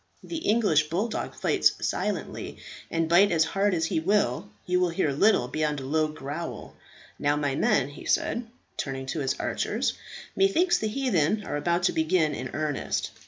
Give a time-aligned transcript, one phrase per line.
[0.23, 2.57] The English bulldog fights silently,
[2.89, 6.75] and bite as hard as he will, you will hear little beyond a low growl.
[7.19, 9.93] Now, my men," he said, turning to his archers,
[10.35, 13.11] "methinks the heathen are about to begin in earnest.